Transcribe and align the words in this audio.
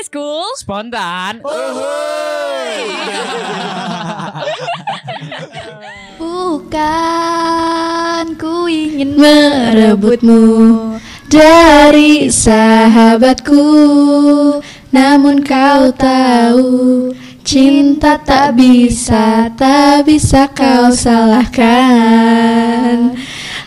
podcast 0.00 0.12
cool. 0.12 0.48
Spontan. 0.56 1.40
Bukan 6.20 6.76
ku 8.40 8.68
ingin 8.68 9.16
merebutmu 9.16 10.42
dari 11.28 12.30
sahabatku 12.32 13.60
Namun 14.92 15.44
kau 15.44 15.92
tahu 15.92 17.12
Cinta 17.44 18.18
tak 18.20 18.52
bisa, 18.56 19.50
tak 19.56 20.04
bisa 20.06 20.48
kau 20.52 20.92
salahkan 20.92 21.40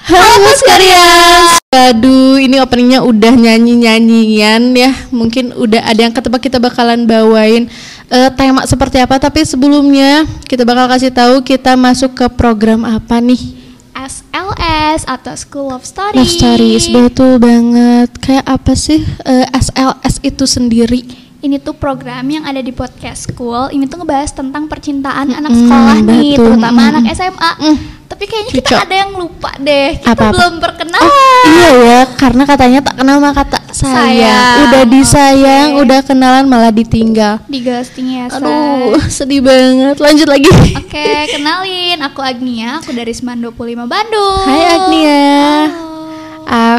Halo 0.06 0.52
sekalian 0.54 1.63
Aduh 1.74 2.38
ini 2.38 2.62
openingnya 2.62 3.02
udah 3.02 3.34
nyanyi-nyanyian 3.34 4.62
ya 4.74 4.92
Mungkin 5.10 5.58
udah 5.58 5.82
ada 5.82 6.00
yang 6.00 6.14
ketebak 6.14 6.42
kita 6.42 6.62
bakalan 6.62 7.04
bawain 7.04 7.66
eh, 8.08 8.30
tema 8.38 8.62
seperti 8.64 9.02
apa 9.02 9.18
Tapi 9.18 9.42
sebelumnya 9.42 10.24
kita 10.46 10.62
bakal 10.64 10.86
kasih 10.88 11.10
tahu 11.10 11.42
kita 11.42 11.74
masuk 11.74 12.14
ke 12.14 12.26
program 12.30 12.86
apa 12.86 13.18
nih 13.18 13.66
SLS 13.94 15.06
atau 15.06 15.34
School 15.34 15.70
of 15.70 15.86
Stories. 15.86 16.18
Love 16.18 16.34
Stories, 16.34 16.86
betul 16.90 17.38
banget 17.38 18.10
Kayak 18.20 18.46
apa 18.46 18.74
sih 18.74 19.00
eh, 19.24 19.46
SLS 19.50 20.22
itu 20.22 20.46
sendiri? 20.46 21.02
Ini 21.40 21.60
tuh 21.60 21.76
program 21.76 22.24
yang 22.24 22.48
ada 22.48 22.64
di 22.64 22.72
podcast 22.72 23.28
school. 23.28 23.68
Ini 23.68 23.92
tuh 23.92 24.00
ngebahas 24.00 24.32
tentang 24.32 24.72
percintaan 24.72 25.28
anak 25.28 25.52
Mm, 25.52 25.60
sekolah 25.60 25.98
nih, 26.00 26.30
betul. 26.32 26.46
terutama 26.48 26.80
Mm. 26.80 26.90
anak 26.96 27.04
SMA. 27.12 27.52
Mm. 27.60 27.78
Tapi 28.24 28.32
kayaknya 28.32 28.54
kita 28.56 28.64
Cocok. 28.64 28.80
ada 28.80 28.96
yang 28.96 29.12
lupa 29.20 29.52
deh. 29.60 29.90
Kita 30.00 30.12
Apa-apa? 30.16 30.32
belum 30.32 30.54
perkenalan. 30.64 31.04
Oh, 31.04 31.44
iya 31.44 31.70
ya, 31.76 32.00
karena 32.16 32.44
katanya 32.48 32.80
tak 32.80 32.96
kenal 32.96 33.18
maka 33.20 33.44
tak 33.44 33.64
sayang. 33.76 34.00
Sayang, 34.00 34.56
Udah 34.64 34.84
disayang, 34.88 35.70
oke. 35.76 35.82
udah 35.84 36.00
kenalan 36.08 36.46
malah 36.48 36.72
ditinggal. 36.72 37.44
Di 37.52 37.60
ghosting 37.60 38.16
ya, 38.16 38.32
Say. 38.32 38.40
Aduh, 38.40 38.96
sedih 39.12 39.44
banget. 39.44 40.00
Lanjut 40.00 40.32
lagi. 40.32 40.48
Oke, 40.72 41.36
kenalin. 41.36 42.00
Aku 42.00 42.24
Agnia, 42.24 42.80
aku 42.80 42.96
dari 42.96 43.12
Seman 43.12 43.44
25 43.44 43.92
Bandung. 43.92 44.44
Hai 44.48 44.64
Agnia. 44.72 45.28
Halo. 45.68 45.92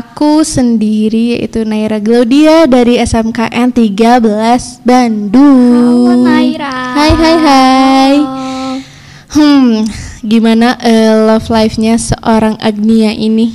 Aku 0.00 0.48
sendiri 0.48 1.36
yaitu 1.36 1.68
Naira 1.68 2.00
Glaudia 2.00 2.64
dari 2.64 2.96
SMKN 2.96 3.68
13 3.68 4.80
Bandung. 4.80 6.08
Halo 6.08 6.24
Naira. 6.24 6.72
Hai 6.96 7.12
hai 7.12 7.36
hai. 7.36 8.14
Halo. 8.16 8.80
Hmm, 9.28 9.82
gimana 10.24 10.80
eh, 10.80 11.12
love 11.22 11.46
life-nya 11.46 11.94
seorang 11.94 12.56
Agnia 12.58 13.12
ini? 13.12 13.52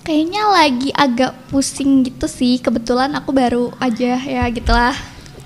Kayaknya 0.00 0.42
lagi 0.46 0.90
agak 0.92 1.34
pusing 1.46 2.00
gitu 2.02 2.24
sih. 2.24 2.56
Kebetulan 2.56 3.12
aku 3.12 3.30
baru 3.30 3.74
aja 3.76 4.16
ya 4.16 4.46
gitulah. 4.48 4.94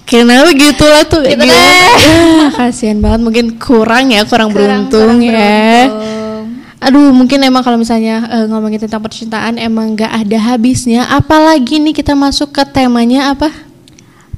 Kenapa 0.05 0.51
gitu 0.51 0.85
lah 0.85 1.03
tuh 1.03 1.23
Gitu 1.23 1.39
gimana? 1.39 1.49
deh. 1.49 1.91
Ya, 2.03 2.49
kasihan 2.53 2.99
banget 2.99 3.21
mungkin 3.21 3.47
kurang 3.57 4.11
ya 4.11 4.23
kurang, 4.23 4.51
beruntung 4.51 4.91
Kurang- 4.91 5.23
kurang 5.23 5.39
ya 5.39 5.87
beruntung. 5.87 6.45
aduh 6.81 7.13
mungkin 7.13 7.39
emang 7.41 7.61
kalau 7.61 7.77
misalnya 7.77 8.25
eh, 8.27 8.45
ngomongin 8.47 8.81
tentang 8.81 8.99
percintaan 8.99 9.55
emang 9.55 9.93
nggak 9.93 10.09
ada 10.09 10.39
habisnya 10.41 11.05
apalagi 11.07 11.77
nih 11.77 11.93
kita 11.93 12.13
masuk 12.13 12.51
ke 12.51 12.65
temanya 12.65 13.31
apa 13.31 13.53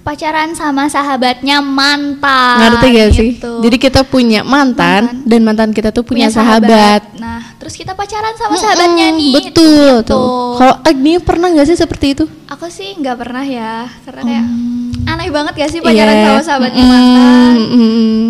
Pacaran 0.03 0.51
sama 0.53 0.87
sahabatnya 0.87 1.63
mantan. 1.63 2.59
ngerti 2.59 2.87
gak 2.91 3.11
sih 3.13 3.31
gitu. 3.33 3.63
jadi 3.63 3.77
kita 3.79 4.01
punya 4.03 4.43
mantan, 4.43 5.07
Mantan. 5.07 5.23
dan 5.25 5.41
mantan 5.41 5.71
kita 5.71 5.89
tuh 5.89 6.03
punya, 6.03 6.27
sahabat, 6.27 7.07
Nah, 7.15 7.55
terus 7.55 7.73
kita 7.73 7.95
pacaran 7.95 8.35
sama 8.35 8.55
sahabatnya 8.57 9.09
Mm-mm, 9.09 9.19
nih. 9.21 9.33
betul 9.39 9.95
Gitu. 9.97 10.11
tuh 10.11 10.27
kalau 10.57 10.75
Agni 10.83 11.17
pernah 11.17 11.49
nggak 11.49 11.65
sih 11.65 11.79
seperti 11.79 12.07
itu 12.13 12.25
Aku 12.49 12.67
sih 12.67 12.93
nggak 12.95 13.15
pernah 13.17 13.43
ya, 13.43 13.87
karena 14.03 14.23
kayak 14.23 14.45
aneh 15.05 15.31
banget 15.31 15.53
gak 15.57 15.71
sih 15.71 15.79
pacaran 15.79 16.13
Iya. 16.13 16.27
sama 16.29 16.43
sahabatnya 16.43 16.83
Mm, 16.83 16.91
mantan. 16.91 17.55
mm, 17.55 17.71
mm. 17.73 18.27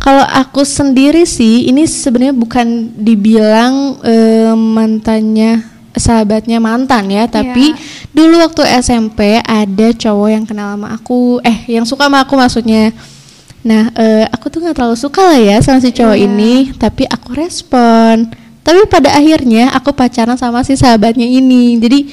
Kalau 0.00 0.24
aku 0.24 0.64
sendiri 0.64 1.22
sih, 1.22 1.68
ini 1.68 1.84
sebenarnya 1.84 2.32
bukan 2.32 2.66
dibilang 2.96 4.00
eh, 4.00 4.48
mantannya 4.50 5.60
sahabatnya 5.96 6.62
mantan 6.62 7.10
ya, 7.10 7.26
tapi 7.26 7.74
dulu 8.14 8.38
waktu 8.42 8.62
SMP 8.78 9.42
ada 9.42 9.88
cowok 9.94 10.28
yang 10.30 10.44
kenal 10.46 10.74
sama 10.74 10.94
aku, 10.94 11.42
eh 11.42 11.66
yang 11.66 11.86
suka 11.86 12.06
sama 12.06 12.22
aku 12.22 12.34
maksudnya. 12.38 12.94
Nah, 13.60 13.92
eh, 13.92 14.24
aku 14.32 14.48
tuh 14.48 14.64
nggak 14.64 14.76
terlalu 14.76 14.96
suka 14.96 15.20
lah 15.20 15.40
ya 15.40 15.56
sama 15.60 15.84
si 15.84 15.92
cowok 15.92 16.16
Iya. 16.16 16.26
ini, 16.26 16.54
tapi 16.78 17.04
aku 17.04 17.36
respon. 17.36 18.30
Tapi 18.64 18.86
pada 18.88 19.12
akhirnya 19.16 19.72
aku 19.74 19.92
pacaran 19.92 20.36
sama 20.38 20.64
si 20.64 20.76
sahabatnya 20.78 21.26
ini, 21.26 21.76
jadi 21.80 22.06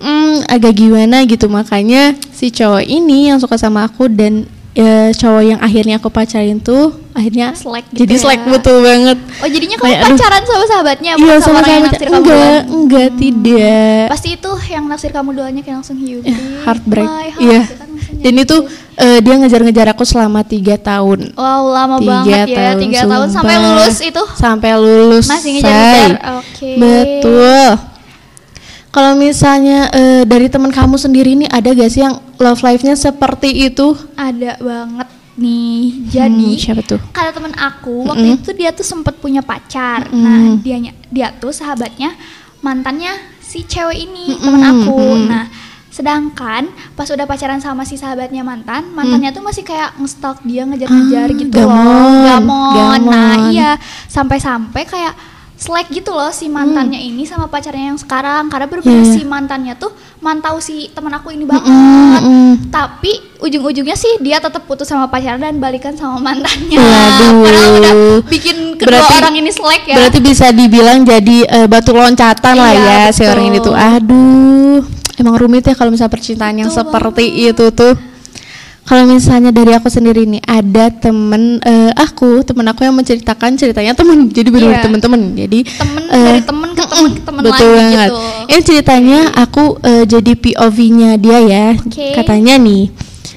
hmm, 0.00 0.48
agak 0.48 0.80
gimana 0.80 1.22
gitu 1.28 1.46
makanya 1.52 2.16
si 2.32 2.48
cowok 2.48 2.84
ini 2.84 3.28
yang 3.32 3.38
suka 3.38 3.60
sama 3.60 3.84
aku 3.84 4.08
dan 4.08 4.48
eh, 4.72 5.10
cowok 5.12 5.42
yang 5.44 5.58
akhirnya 5.58 5.94
aku 5.96 6.08
pacarin 6.08 6.58
tuh 6.58 6.94
akhirnya 7.10 7.50
Slack 7.52 7.90
gitu 7.90 8.00
jadi 8.00 8.14
ya. 8.14 8.20
slack 8.20 8.40
betul 8.46 8.76
banget 8.80 9.18
Oh, 9.36 9.48
jadinya 9.48 9.76
kamu 9.76 9.84
Kayak, 9.84 9.98
aduh. 9.98 10.08
pacaran 10.12 10.42
sama 10.44 10.64
sahabatnya, 10.64 11.10
iya 11.10 11.20
bukan 11.20 11.38
sama 11.40 11.58
orang 11.58 11.70
yang 11.70 11.84
naksir 11.84 12.06
kamu 12.06 12.16
enggak 12.16 12.30
duluan? 12.30 12.62
enggak 12.70 13.08
tidak 13.16 14.04
Pasti 14.08 14.28
itu 14.30 14.50
yang 14.68 14.84
naksir 14.86 15.10
kamu 15.10 15.28
duluannya 15.32 15.62
kayak 15.62 15.76
langsung 15.76 15.96
Eh, 15.96 16.06
break 16.16 16.62
heartbreak 16.62 17.08
heart, 17.08 17.40
iya 17.40 17.60
gitu 17.62 17.74
kan 17.76 17.88
dan 18.12 18.34
itu 18.36 18.56
eh, 18.96 19.18
dia 19.18 19.34
ngejar-ngejar 19.34 19.86
aku 19.88 20.04
selama 20.04 20.40
tiga 20.42 20.76
tahun 20.76 21.32
Wow, 21.32 21.62
lama 21.68 21.96
Tiga 21.96 22.08
banget 22.12 22.46
ya, 22.46 22.56
tahun, 22.68 22.78
tiga 22.80 23.00
tahun 23.06 23.28
sampai 23.28 23.56
lulus 23.58 23.96
itu. 24.00 24.22
sampai 24.34 24.70
lulus 24.76 25.26
Masih 25.26 25.50
ngejar-ngejar. 25.52 26.10
Oke. 26.36 26.70
betul 26.76 27.66
kalau 28.90 29.14
misalnya 29.14 29.86
eh, 29.90 30.22
dari 30.24 30.46
teman 30.46 30.68
kamu 30.68 30.94
sendiri 30.94 31.34
nih 31.36 31.48
ada 31.48 31.70
gak 31.70 31.88
sih 31.88 32.02
yang 32.02 32.18
love 32.36 32.60
life-nya 32.60 32.94
seperti 32.94 33.48
itu 33.64 33.94
Ada 34.14 34.58
banget 34.58 35.08
nih. 35.36 35.82
Jadi 36.06 36.48
Hmm, 36.48 36.60
siapa 36.60 36.82
tuh 36.82 37.00
kata 37.08 37.30
temen 37.32 37.54
aku 37.54 38.04
waktu 38.04 38.36
itu 38.36 38.50
dia 38.52 38.70
tuh 38.70 38.82
sempet 38.82 39.16
punya 39.16 39.40
pacar. 39.40 40.10
Nah, 40.10 40.58
dianya 40.58 40.92
dia 41.06 41.32
tuh 41.32 41.48
sahabatnya 41.50 42.12
mantannya 42.60 43.14
si 43.40 43.62
cewek 43.62 43.96
ini 44.00 44.36
temen 44.36 44.60
aku. 44.60 45.00
Nah, 45.22 45.48
sedangkan 45.88 46.68
pas 46.92 47.06
udah 47.06 47.24
pacaran 47.24 47.58
sama 47.58 47.82
si 47.82 47.94
sahabatnya 47.94 48.42
mantan, 48.42 48.90
mantannya 48.90 49.30
tuh 49.30 49.40
masih 49.40 49.62
kayak 49.62 49.96
ngestalk 49.96 50.38
dia 50.42 50.62
ngejar-ngejar 50.62 51.26
Ah, 51.26 51.34
gitu 51.34 51.52
gamon, 51.52 51.72
loh. 51.72 52.10
Gamon. 52.22 53.00
Nah, 53.06 53.34
gamon. 53.34 53.50
iya, 53.50 53.70
sampai-sampai 54.06 54.82
kayak 54.84 55.14
slack 55.60 55.92
gitu 55.92 56.10
loh 56.10 56.32
si 56.32 56.48
mantannya 56.48 56.96
ini 56.96 57.22
sama 57.22 57.44
pacarnya 57.44 57.92
yang 57.92 58.00
sekarang 58.00 58.48
karena 58.48 58.64
berbeda 58.64 58.96
Iya. 58.98 59.12
si 59.12 59.22
mantannya 59.22 59.76
tuh 59.76 59.92
mantau 60.18 60.56
si 60.56 60.88
temen 60.88 61.12
aku 61.12 61.30
ini 61.30 61.44
banget 61.44 61.68
mm. 61.68 62.72
tapi 62.72 63.12
ujung-ujungnya 63.38 63.92
sih 63.92 64.16
dia 64.18 64.40
tetap 64.40 64.64
putus 64.64 64.88
sama 64.88 65.04
pacarnya 65.06 65.46
dan 65.46 65.60
balikan 65.60 65.92
sama 65.92 66.16
mantannya 66.18 66.80
Waduh. 66.80 67.44
padahal 67.44 67.70
udah 67.76 67.92
bikin 68.24 68.56
kedua 68.74 68.88
Berarti- 68.98 69.16
orang 69.20 69.34
ini 69.36 69.50
slack 69.50 69.82
ya 69.84 69.96
Berarti 69.96 70.18
bisa 70.18 70.46
dibilang 70.50 71.04
jadi 71.04 71.36
eh, 71.44 71.66
batu 71.66 71.92
loncatan 71.92 72.54
lah 72.56 72.72
Iya, 72.72 72.80
ya 72.80 73.00
si 73.10 73.20
betul. 73.20 73.30
orang 73.30 73.44
ini 73.46 73.58
tuh. 73.60 73.74
Aduh, 73.76 74.80
emang 75.14 75.34
rumit 75.36 75.62
ya 75.62 75.74
kalau 75.74 75.90
misalnya 75.90 76.08
percintaan 76.10 76.56
yang 76.56 76.72
Betul 76.72 76.88
seperti 76.88 77.24
itu 77.44 77.64
tuh. 77.70 77.92
Kalau 78.90 79.06
misalnya 79.06 79.54
dari 79.54 79.70
aku 79.70 79.86
sendiri 79.86 80.26
nih 80.26 80.42
ada 80.42 80.90
temen 80.90 81.62
eh, 81.62 81.94
aku, 81.94 82.42
temen 82.42 82.66
aku 82.66 82.82
yang 82.82 82.90
menceritakan 82.90 83.54
ceritanya 83.54 83.94
temen, 83.94 84.26
jadi 84.36 84.50
benar 84.50 84.70
Iya. 84.74 84.82
temen-temen. 84.82 85.20
Jadi 85.38 85.58
temen 85.62 86.02
eh, 86.10 86.24
dari 86.26 86.42
temen 86.42 86.68
ke 86.74 86.82
temen 86.82 87.10
ke 87.14 87.22
temen 87.22 87.42
betul 87.46 87.70
lagi 87.70 87.78
banget. 87.78 88.10
gitu 88.10 88.18
Ini 88.50 88.60
ceritanya 88.66 89.20
aku 89.38 89.64
eh, 89.80 90.04
jadi 90.04 90.32
POV-nya 90.34 91.10
dia 91.16 91.38
ya. 91.38 91.66
Oke. 91.78 92.18
Katanya 92.18 92.58
nih, 92.58 92.90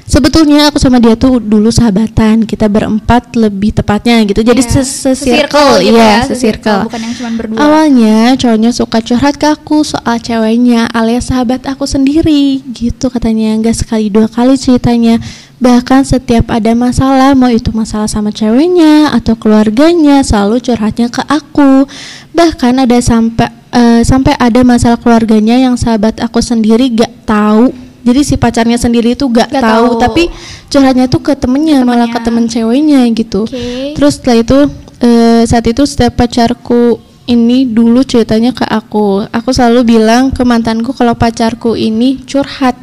sebetulnya 0.06 0.70
aku 0.70 0.78
sama 0.78 1.00
dia 1.00 1.16
tuh 1.16 1.40
dulu 1.40 1.70
sahabatan. 1.70 2.44
Kita 2.44 2.68
berempat 2.68 3.34
lebih 3.34 3.72
tepatnya 3.74 4.20
gitu. 4.24 4.42
Jadi 4.42 4.62
Iya. 4.62 4.72
se- 4.72 4.86
Se-circle 4.86 5.16
se-circle, 5.16 5.72
gitu 5.82 5.96
iya, 5.96 6.04
ya, 6.04 6.20
se-circle. 6.28 6.82
bukan 6.88 7.02
yang 7.02 7.14
cuma 7.16 7.30
berdua 7.34 7.58
Awalnya 7.60 8.18
cowoknya 8.36 8.72
suka 8.72 8.98
curhat 9.00 9.36
ke 9.36 9.48
aku 9.48 9.82
soal 9.82 10.18
ceweknya 10.18 10.88
alias 10.90 11.30
sahabat 11.30 11.64
aku 11.66 11.84
sendiri 11.86 12.62
gitu 12.72 13.08
katanya 13.08 13.56
nggak 13.58 13.76
sekali 13.76 14.08
dua 14.08 14.28
kali 14.28 14.56
ceritanya 14.56 15.18
bahkan 15.58 16.04
setiap 16.04 16.52
ada 16.52 16.76
masalah 16.76 17.32
mau 17.34 17.48
itu 17.48 17.72
masalah 17.72 18.08
sama 18.08 18.30
ceweknya 18.30 19.16
atau 19.16 19.40
keluarganya 19.40 20.20
selalu 20.20 20.60
curhatnya 20.60 21.08
ke 21.08 21.24
aku 21.24 21.88
bahkan 22.32 22.76
ada 22.78 23.00
sampai 23.00 23.48
eh, 23.72 24.02
sampai 24.04 24.36
ada 24.36 24.60
masalah 24.62 25.00
keluarganya 25.00 25.56
yang 25.56 25.80
sahabat 25.80 26.20
aku 26.20 26.44
sendiri 26.44 26.92
gak 26.92 27.14
tahu 27.24 27.72
jadi 28.04 28.22
si 28.22 28.36
pacarnya 28.36 28.76
sendiri 28.76 29.16
itu 29.16 29.26
gak, 29.26 29.50
Gak 29.50 29.64
tahu 29.64 29.88
tahu. 29.96 30.02
tapi 30.04 30.24
curhatnya 30.68 31.08
tuh 31.08 31.24
ke 31.24 31.34
temennya 31.34 31.82
malah 31.82 32.12
ke 32.12 32.20
temennya. 32.20 32.24
temen 32.28 32.44
ceweknya 32.46 33.00
gitu 33.16 33.48
Oke. 33.48 33.96
Terus 33.96 34.20
setelah 34.20 34.38
itu 34.44 34.58
eh, 35.00 35.42
saat 35.44 35.66
itu 35.66 35.84
setiap 35.84 36.14
pacarku 36.16 37.00
ini 37.24 37.64
dulu 37.64 38.04
ceritanya 38.04 38.52
ke 38.52 38.68
aku. 38.68 39.24
Aku 39.32 39.56
selalu 39.56 39.96
bilang 39.96 40.28
ke 40.28 40.44
mantanku 40.44 40.92
kalau 40.92 41.16
pacarku 41.16 41.72
ini 41.72 42.20
curhat. 42.28 42.76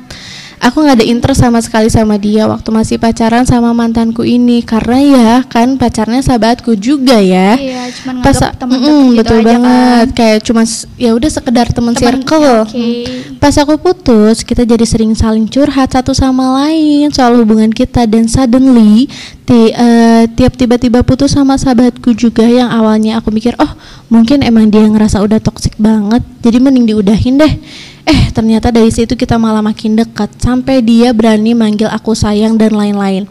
Aku 0.61 0.85
nggak 0.85 0.97
ada 1.01 1.07
interest 1.09 1.41
sama 1.41 1.59
sekali 1.65 1.89
sama 1.89 2.21
dia 2.21 2.45
waktu 2.45 2.69
masih 2.69 2.97
pacaran 3.01 3.49
sama 3.49 3.73
mantanku 3.73 4.23
ini. 4.23 4.61
Karena 4.61 4.99
ya 5.01 5.33
kan 5.49 5.81
pacarnya 5.81 6.21
sahabatku 6.21 6.77
juga 6.77 7.17
ya. 7.17 7.57
Iya, 7.57 7.89
cuman 7.97 8.15
pas 8.21 8.37
temen 8.37 8.79
mm, 8.79 8.87
gitu 8.87 9.17
betul 9.25 9.39
aja 9.41 9.49
banget. 9.49 10.07
Kan. 10.12 10.17
kayak 10.17 10.39
cuma 10.45 10.62
ya 11.01 11.11
udah 11.17 11.31
sekedar 11.33 11.67
teman 11.73 11.95
circle. 11.97 12.45
ya. 12.45 12.62
Hmm. 12.71 13.41
pas 13.41 13.57
aku 13.57 13.81
putus 13.81 14.45
kita 14.45 14.69
jadi 14.69 14.85
sering 14.85 15.17
saling 15.17 15.49
curhat 15.49 15.97
satu 15.97 16.12
sama 16.12 16.61
lain 16.62 17.09
soal 17.11 17.41
hubungan 17.41 17.73
kita. 17.73 18.05
Dan 18.05 18.29
suddenly 18.29 19.09
ti- 19.49 19.73
eh, 19.73 20.29
tiap 20.37 20.55
tiba-tiba 20.61 21.01
putus 21.01 21.33
sama 21.33 21.57
sahabatku 21.57 22.12
juga 22.12 22.45
yang 22.45 22.69
awalnya 22.69 23.17
aku 23.17 23.33
mikir 23.33 23.57
oh 23.57 23.73
mungkin 24.12 24.45
emang 24.45 24.69
dia 24.69 24.85
ngerasa 24.85 25.25
udah 25.25 25.41
toxic 25.41 25.73
banget. 25.81 26.21
Jadi 26.45 26.57
mending 26.61 26.85
diudahin 26.85 27.41
deh 27.41 27.53
eh 28.08 28.32
ternyata 28.32 28.73
dari 28.73 28.88
situ 28.88 29.12
kita 29.14 29.37
malah 29.37 29.61
makin 29.61 29.99
dekat 29.99 30.31
sampai 30.41 30.81
dia 30.81 31.12
berani 31.12 31.52
manggil 31.52 31.88
aku 31.91 32.17
sayang 32.17 32.56
dan 32.56 32.73
lain-lain. 32.73 33.29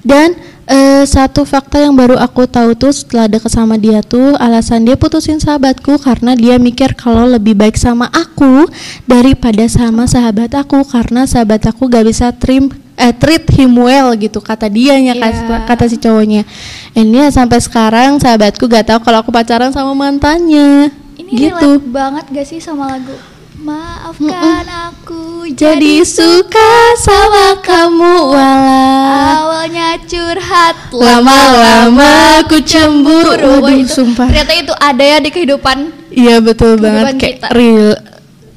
Dan 0.00 0.36
eh, 0.70 1.02
satu 1.04 1.42
fakta 1.42 1.82
yang 1.82 1.92
baru 1.96 2.16
aku 2.16 2.46
tahu 2.46 2.78
tuh 2.78 2.92
setelah 2.94 3.26
deket 3.26 3.50
sama 3.52 3.74
dia 3.76 4.00
tuh 4.00 4.38
alasan 4.38 4.86
dia 4.86 4.94
putusin 4.94 5.42
sahabatku 5.42 5.98
karena 5.98 6.38
dia 6.38 6.56
mikir 6.56 6.94
kalau 6.94 7.26
lebih 7.26 7.58
baik 7.58 7.74
sama 7.74 8.06
aku 8.12 8.70
daripada 9.04 9.66
sama 9.66 10.06
sahabat 10.06 10.54
aku 10.54 10.86
karena 10.86 11.26
sahabat 11.26 11.66
aku 11.66 11.90
gak 11.90 12.06
bisa 12.06 12.30
trim 12.32 12.70
eh, 12.94 13.12
treat 13.16 13.44
him 13.50 13.74
well 13.76 14.14
gitu 14.14 14.38
kata 14.38 14.70
dianya 14.70 15.16
Iya. 15.16 15.66
kata 15.66 15.90
si 15.90 15.96
cowoknya. 15.98 16.46
Ini 16.94 17.26
ya 17.26 17.28
sampai 17.32 17.58
sekarang 17.58 18.22
sahabatku 18.22 18.68
gak 18.70 18.94
tahu 18.94 18.98
kalau 19.02 19.24
aku 19.26 19.30
pacaran 19.34 19.74
sama 19.74 19.92
mantannya. 19.96 20.92
Ini 21.20 21.52
gitu. 21.52 21.82
banget 21.92 22.24
gak 22.30 22.46
sih 22.46 22.62
sama 22.62 22.96
lagu 22.96 23.12
Maafkan 23.60 24.64
aku 24.88 25.44
jadi 25.52 26.00
suka 26.00 26.72
sama 26.96 27.60
kamu 27.60 28.32
walau 28.32 29.52
awalnya 29.52 30.00
curhat 30.00 30.88
lama-lama 30.88 32.40
aku 32.40 32.64
cemburu. 32.64 33.36
Wah, 33.36 33.60
waduh 33.60 33.76
itu- 33.84 33.92
sumpah. 34.00 34.32
Ternyata 34.32 34.52
itu 34.56 34.72
ada 34.72 35.04
ya 35.04 35.18
di 35.20 35.28
kehidupan. 35.28 35.78
Iya 36.08 36.40
betul 36.40 36.80
kehidupan 36.80 37.04
banget. 37.04 37.14
kayak 37.20 37.36
kita. 37.36 37.46
real. 37.52 37.92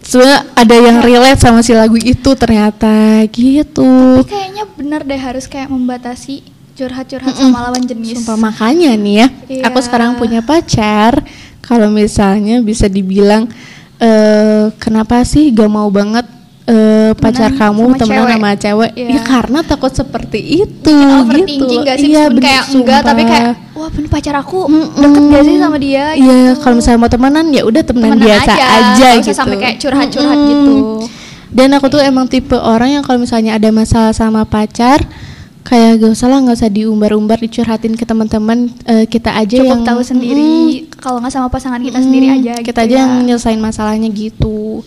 Sebenarnya 0.03 0.39
ada 0.55 0.75
yang 0.79 0.97
relate 1.03 1.39
sama 1.43 1.59
si 1.59 1.75
lagu 1.75 1.99
itu 1.99 2.29
ternyata. 2.39 3.27
Gitu. 3.27 3.91
Tapi 4.23 4.31
kayaknya 4.31 4.63
bener 4.71 5.01
deh 5.03 5.19
harus 5.19 5.51
kayak 5.51 5.67
membatasi 5.67 6.47
curhat-curhat 6.79 7.35
sama 7.35 7.67
lawan 7.67 7.83
jenis. 7.83 8.23
Sumpah 8.23 8.39
makanya 8.39 8.95
nih 8.95 9.15
ya, 9.19 9.27
Iya. 9.51 9.63
aku 9.67 9.83
sekarang 9.83 10.15
punya 10.15 10.39
pacar. 10.39 11.19
Kalau 11.59 11.91
misalnya 11.91 12.63
bisa 12.63 12.87
dibilang 12.87 13.51
eh 14.03 14.63
kenapa 14.77 15.23
sih 15.23 15.47
gak 15.49 15.71
mau 15.71 15.87
banget 15.87 16.27
eh 16.63 17.11
pacar 17.15 17.51
Temenan 17.51 17.59
kamu 17.59 17.83
temenan 17.99 18.27
sama 18.31 18.51
cewek? 18.55 18.91
Iya. 18.95 19.07
Ya 19.09 19.19
karena 19.21 19.59
takut 19.63 19.91
seperti 19.91 20.39
itu 20.63 20.95
Mungkin 20.95 21.43
gitu. 21.43 21.83
gak 21.83 21.97
sih 21.99 22.07
Iya, 22.11 22.27
bener, 22.27 22.39
kayak 22.39 22.63
enggak 22.71 22.99
tapi 23.01 23.21
sumpah. 23.23 23.31
kayak 23.35 23.53
wah 23.75 23.89
bener 23.91 24.09
pacar 24.09 24.35
aku 24.37 24.59
Mm-mm. 24.67 24.95
deket 24.95 25.23
gak 25.27 25.43
sih 25.43 25.55
sama 25.57 25.77
dia 25.77 26.05
Iya, 26.15 26.35
gitu. 26.55 26.59
kalau 26.59 26.75
misalnya 26.77 26.99
mau 26.99 27.11
temenan 27.11 27.45
ya 27.49 27.61
udah 27.63 27.83
temenan, 27.83 28.15
Temenan 28.15 28.23
biasa 28.23 28.51
aja, 28.51 28.67
aja, 28.95 29.09
gitu. 29.19 29.31
sampai 29.31 29.55
kayak 29.57 29.75
curhat-curhat 29.79 30.39
gitu. 30.39 30.75
Dan 31.53 31.69
aku 31.69 31.85
tuh 31.87 32.01
emang 32.01 32.25
tipe 32.25 32.55
orang 32.55 32.89
yang 32.91 33.03
kalau 33.03 33.19
misalnya 33.19 33.53
ada 33.53 33.69
masalah 33.69 34.09
sama 34.09 34.41
pacar 34.41 35.03
kayak 35.63 36.03
gak 36.03 36.11
usah 36.11 36.27
lah 36.27 36.39
nggak 36.43 36.59
usah 36.59 36.69
diumbar-umbar 36.69 37.39
dicurhatin 37.39 37.95
ke 37.95 38.03
teman-teman 38.03 38.67
eh, 38.83 39.07
kita 39.07 39.31
aja 39.31 39.63
cukup 39.63 39.71
yang 39.71 39.81
tahu 39.81 40.01
sendiri 40.03 40.51
kalau 40.99 41.23
nggak 41.23 41.31
sama 41.31 41.47
pasangan 41.47 41.79
kita 41.79 41.99
sendiri 41.99 42.27
Mm, 42.27 42.35
aja 42.37 42.53
kita 42.59 42.67
gitu 42.67 42.79
aja 42.83 42.93
ya. 42.93 42.99
yang 43.07 43.11
nyelesain 43.23 43.59
masalahnya 43.59 44.11
gitu 44.11 44.83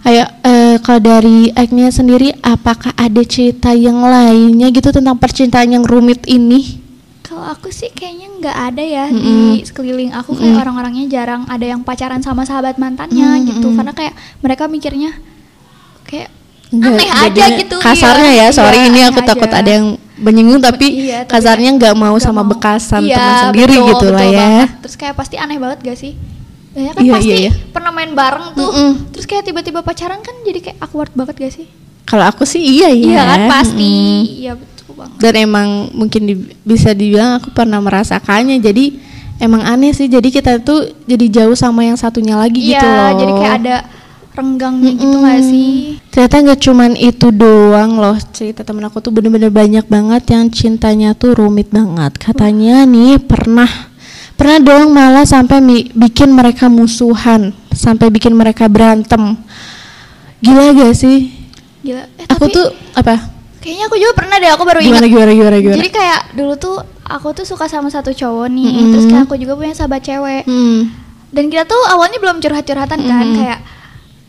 Ayo, 0.00 0.24
eh, 0.24 0.80
kalau 0.80 0.96
dari 0.96 1.52
Agnia 1.52 1.92
sendiri, 1.92 2.32
apakah 2.40 2.88
ada 2.96 3.20
cerita 3.20 3.76
yang 3.76 4.00
lainnya 4.00 4.72
gitu 4.72 4.88
tentang 4.88 5.20
percintaan 5.20 5.76
yang 5.76 5.84
rumit 5.84 6.24
ini? 6.24 6.80
Kalau 7.20 7.44
aku 7.44 7.68
sih 7.68 7.92
kayaknya 7.92 8.32
nggak 8.40 8.56
ada 8.72 8.80
ya 8.80 9.04
Mm-mm. 9.06 9.60
di 9.60 9.60
sekeliling 9.60 10.16
aku 10.16 10.32
kayak 10.34 10.56
Mm-mm. 10.56 10.62
orang-orangnya 10.64 11.04
jarang 11.04 11.44
ada 11.46 11.62
yang 11.62 11.84
pacaran 11.84 12.24
sama 12.24 12.48
sahabat 12.48 12.80
mantannya 12.80 13.44
gitu 13.44 13.60
Mm-mm. 13.60 13.76
karena 13.76 13.92
kayak 13.92 14.14
mereka 14.40 14.64
mikirnya 14.66 15.12
kayak 16.02 16.32
Nggak, 16.70 16.92
aneh 16.92 17.10
aja 17.10 17.44
gitu 17.56 17.76
Kasarnya 17.76 18.30
iya. 18.30 18.44
ya, 18.44 18.54
sorry 18.54 18.78
Iya, 18.78 18.86
ini 18.86 19.00
aku 19.04 19.20
takut 19.20 19.46
aja. 19.46 19.58
ada 19.58 19.70
yang 19.72 19.86
menyinggung 20.16 20.60
tapi 20.60 20.86
Iya, 21.02 21.24
tapi 21.24 21.32
kasarnya 21.34 21.70
nggak 21.74 21.94
mau 21.94 22.14
sama 22.16 22.40
mau. 22.40 22.50
bekasan 22.50 23.02
Iya, 23.02 23.16
teman 23.16 23.34
sendiri 23.44 23.74
betul, 23.74 23.88
gitu 23.88 24.06
lah 24.06 24.14
betul 24.16 24.30
ya. 24.30 24.38
banget. 24.38 24.68
Terus 24.80 24.94
kayak 24.96 25.14
pasti 25.14 25.34
aneh 25.34 25.56
banget 25.56 25.78
gak 25.82 25.98
sih? 25.98 26.12
Ya 26.70 26.90
kan 26.90 27.00
Iya, 27.00 27.12
pasti 27.12 27.26
iya, 27.26 27.36
iya. 27.40 27.52
pernah 27.68 27.90
main 27.90 28.12
bareng 28.12 28.46
tuh. 28.52 28.62
Mm-mm. 28.64 28.90
Terus 29.10 29.26
kayak 29.26 29.42
tiba-tiba 29.44 29.80
pacaran 29.80 30.20
kan 30.20 30.34
jadi 30.40 30.58
kayak 30.60 30.78
awkward 30.80 31.10
banget 31.10 31.34
gak 31.36 31.52
sih? 31.52 31.66
Kalau 32.04 32.24
aku 32.24 32.42
sih 32.44 32.60
iya 32.60 32.88
ya. 32.88 33.02
Iya 33.08 33.22
kan 33.24 33.40
pasti. 33.50 33.90
Mm-mm. 33.90 34.20
Iya 34.38 34.52
betul 34.54 34.92
banget. 34.92 35.16
Dan 35.18 35.32
emang 35.40 35.68
mungkin 35.90 36.22
di- 36.24 36.54
bisa 36.60 36.90
dibilang 36.92 37.36
aku 37.36 37.50
pernah 37.50 37.78
merasakannya. 37.78 38.56
Jadi 38.56 38.94
emang 39.36 39.64
aneh 39.64 39.90
sih. 39.90 40.06
Jadi 40.06 40.28
kita 40.28 40.60
tuh 40.60 40.94
jadi 41.04 41.42
jauh 41.42 41.54
sama 41.54 41.82
yang 41.82 41.96
satunya 41.96 42.34
lagi 42.34 42.62
Iya, 42.62 42.70
gitu 42.72 42.86
loh. 42.86 43.10
jadi 43.16 43.32
kayak 43.34 43.54
ada 43.58 43.76
renggangnya 44.40 44.92
gitu 44.92 45.06
Mm-mm. 45.12 45.22
gak 45.22 45.40
sih? 45.44 45.70
Ternyata 46.08 46.36
nggak 46.40 46.60
cuman 46.60 46.90
itu 46.96 47.28
doang 47.28 47.92
loh 47.94 48.16
cerita 48.32 48.64
temen 48.64 48.82
aku 48.82 48.98
tuh 48.98 49.12
bener-bener 49.12 49.48
banyak 49.48 49.84
banget 49.84 50.22
yang 50.32 50.48
cintanya 50.48 51.12
tuh 51.12 51.36
rumit 51.36 51.68
banget. 51.68 52.16
Katanya 52.16 52.82
nih 52.82 53.20
pernah 53.20 53.68
pernah 54.34 54.56
dong 54.56 54.90
malah 54.90 55.22
sampai 55.22 55.60
bikin 55.92 56.32
mereka 56.32 56.66
musuhan, 56.66 57.52
sampai 57.70 58.08
bikin 58.08 58.32
mereka 58.32 58.66
berantem. 58.66 59.36
Gila 60.40 60.72
gak 60.72 60.94
sih? 60.94 61.28
Gila. 61.80 62.04
Eh, 62.16 62.26
Aku 62.26 62.48
tapi 62.48 62.56
tuh 62.56 62.66
apa? 62.92 63.14
kayaknya 63.60 63.84
aku 63.86 63.96
juga 63.96 64.12
pernah 64.16 64.36
deh, 64.36 64.48
aku 64.48 64.64
baru 64.64 64.80
Gimana 64.80 65.04
ingat. 65.04 65.12
gimana 65.12 65.30
gimana 65.30 65.56
gimana? 65.60 65.76
Jadi 65.76 65.90
kayak 65.92 66.20
dulu 66.32 66.52
tuh 66.56 66.76
aku 67.04 67.28
tuh 67.36 67.44
suka 67.44 67.68
sama 67.68 67.92
satu 67.92 68.08
cowok 68.08 68.48
nih, 68.48 68.72
Mm-mm. 68.72 68.88
terus 68.90 69.04
kayak 69.04 69.24
aku 69.28 69.36
juga 69.36 69.52
punya 69.52 69.76
sahabat 69.76 70.00
cewek. 70.00 70.48
Hmm. 70.48 70.88
Dan 71.28 71.46
kita 71.46 71.62
tuh 71.62 71.76
awalnya 71.86 72.16
belum 72.16 72.40
curhat-curhatan 72.40 73.00
kan, 73.00 73.22
Mm. 73.22 73.36
kayak 73.36 73.58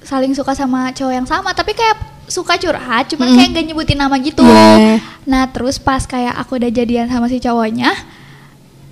saling 0.02 0.34
suka 0.34 0.52
sama 0.52 0.90
cowok 0.92 1.14
yang 1.14 1.28
sama, 1.28 1.54
tapi 1.54 1.72
kayak 1.72 1.98
suka 2.26 2.56
curhat, 2.56 3.12
cuman 3.12 3.28
Mm. 3.28 3.36
kayak 3.38 3.50
gak 3.54 3.66
nyebutin 3.68 4.00
nama 4.00 4.16
gitu. 4.18 4.42
Iya. 4.42 4.98
Nah, 5.24 5.44
terus 5.48 5.78
pas 5.78 6.02
kayak 6.02 6.32
aku 6.38 6.58
udah 6.58 6.70
jadian 6.70 7.06
sama 7.06 7.28
si 7.28 7.38
cowoknya, 7.38 7.92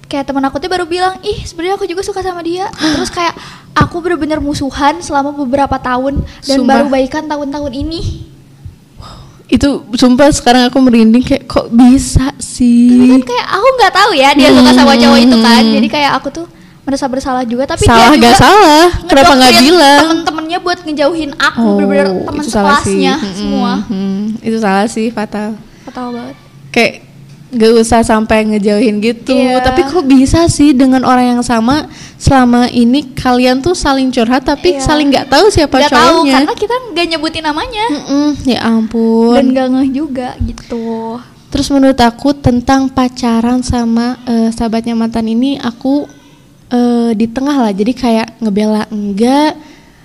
kayak 0.05 0.27
temen 0.27 0.43
aku 0.43 0.59
tuh 0.59 0.67
baru 0.67 0.83
bilang, 0.83 1.17
ih 1.21 1.39
sebenarnya 1.41 1.75
aku 1.75 1.87
juga 1.87 2.03
suka 2.03 2.19
sama 2.19 2.41
dia. 2.41 2.67
terus 2.75 3.09
kayak 3.09 3.31
aku 3.73 3.99
bener-bener 3.99 4.37
musuhan 4.37 4.99
selama 4.99 5.31
beberapa 5.31 5.77
tahun 5.77 6.19
dan 6.43 6.57
Sumpah. 6.61 6.83
baru 6.83 6.87
baikan 6.89 7.25
tahun-tahun 7.25 7.73
ini. 7.73 8.01
Itu 9.49 9.81
sumpah 9.89 10.29
sekarang 10.29 10.69
aku 10.69 10.77
merinding 10.77 11.25
kayak 11.25 11.49
kok 11.49 11.73
bisa 11.73 12.29
Tapi 12.29 12.43
sih? 12.43 13.09
kan 13.09 13.23
kayak 13.25 13.47
aku 13.49 13.67
nggak 13.81 13.93
tahu 13.95 14.11
ya 14.13 14.29
dia 14.37 14.49
suka 14.53 14.71
sama 14.75 14.93
cowok 14.93 15.17
itu 15.17 15.37
kan, 15.41 15.63
jadi 15.65 15.87
kayak 15.89 16.11
aku 16.21 16.27
tuh 16.29 16.45
merasa 16.89 17.05
bersalah 17.05 17.43
juga. 17.43 17.63
Tapi 17.65 17.85
salah 17.85 18.09
dia 18.09 18.17
juga 18.17 18.25
gak 18.25 18.37
salah? 18.39 18.85
Kenapa 19.05 19.31
nggak 19.35 19.53
bilang? 19.59 20.01
Temen-temennya 20.03 20.57
buat 20.59 20.79
ngejauhin 20.81 21.31
aku, 21.35 21.61
Oh, 21.61 21.73
bener-bener 21.75 22.07
teman 22.19 22.41
itu 22.41 22.49
salah 22.49 22.81
sih. 22.81 22.97
sekelasnya 22.97 23.13
Mm-mm, 23.15 23.35
semua. 23.35 23.73
mm, 23.85 24.21
itu 24.41 24.57
salah 24.57 24.85
sih 24.85 25.07
fatal. 25.07 25.53
Fatal 25.85 26.07
banget. 26.09 26.35
Kayak 26.69 26.93
gak 27.49 27.71
usah 27.75 28.01
sampai 28.03 28.45
ngejauhin 28.47 28.97
gitu. 28.99 29.33
Iya. 29.33 29.57
Tapi 29.59 29.81
kok 29.83 30.03
bisa 30.03 30.45
sih 30.47 30.69
dengan 30.71 31.01
orang 31.01 31.33
yang 31.33 31.41
sama 31.41 31.89
selama 32.15 32.67
ini 32.67 33.09
kalian 33.11 33.57
tuh 33.59 33.73
saling 33.73 34.09
curhat 34.09 34.43
tapi 34.43 34.75
Iya. 34.75 34.83
saling 34.83 35.09
nggak 35.09 35.27
tahu 35.27 35.49
siapa 35.49 35.77
Gak 35.79 35.89
tahu 35.89 35.97
cowoknya. 36.21 36.33
karena 36.35 36.53
kita 36.53 36.75
nggak 36.89 37.05
nyebutin 37.07 37.41
namanya 37.43 37.85
Mm-mm, 37.89 38.27
ya 38.43 38.59
ampun. 38.63 39.33
dan 39.33 39.45
gak 39.49 39.67
ngeh 39.71 39.89
juga 39.91 40.29
gitu. 40.39 41.17
Terus 41.49 41.65
menurut 41.69 41.97
aku 41.97 42.29
tentang 42.31 42.85
pacaran 42.87 43.63
sama 43.63 44.21
eh, 44.23 44.53
sahabatnya 44.53 44.93
mantan 44.93 45.25
ini 45.25 45.57
aku 45.57 46.05
eh, 47.09 47.15
di 47.15 47.25
tengah 47.25 47.57
lah. 47.59 47.71
Jadi 47.71 47.91
kayak 47.91 48.37
ngebela 48.37 48.85
enggak, 48.89 49.53